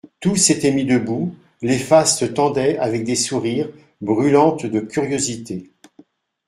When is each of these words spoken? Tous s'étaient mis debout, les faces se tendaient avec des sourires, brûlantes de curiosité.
Tous 0.19 0.35
s'étaient 0.35 0.71
mis 0.71 0.83
debout, 0.83 1.31
les 1.61 1.77
faces 1.77 2.17
se 2.17 2.25
tendaient 2.25 2.75
avec 2.79 3.03
des 3.03 3.15
sourires, 3.15 3.69
brûlantes 4.01 4.65
de 4.65 4.79
curiosité. 4.79 5.69